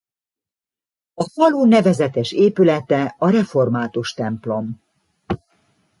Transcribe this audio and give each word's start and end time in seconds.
A 1.13 1.23
falu 1.23 1.65
nevezetes 1.65 2.31
épülete 2.31 3.15
a 3.17 3.29
református 3.29 4.13
templom. 4.13 4.81